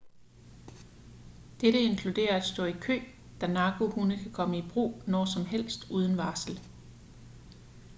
[1.61, 2.97] dette inkluderer at stå i kø
[3.41, 6.59] da narkohunde kan komme i brug når som helst uden varsel